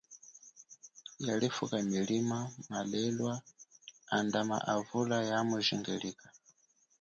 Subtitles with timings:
[1.27, 3.41] Yalifuka milima, malelwa
[4.09, 6.29] andama avula ya mujingilika.